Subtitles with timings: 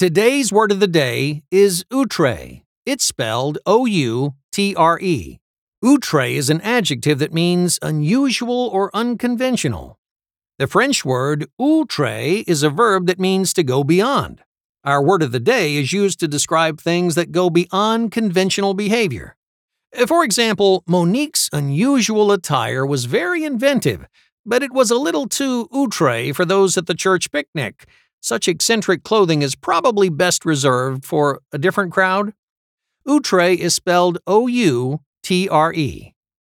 [0.00, 2.62] Today's word of the day is outre.
[2.86, 5.40] It's spelled O U T R E.
[5.84, 9.98] Outre is an adjective that means unusual or unconventional.
[10.58, 14.40] The French word outre is a verb that means to go beyond.
[14.84, 19.36] Our word of the day is used to describe things that go beyond conventional behavior.
[20.06, 24.06] For example, Monique's unusual attire was very inventive,
[24.46, 27.86] but it was a little too outre for those at the church picnic.
[28.20, 32.34] Such eccentric clothing is probably best reserved for a different crowd.
[33.08, 36.14] Outre is spelled O U T R E.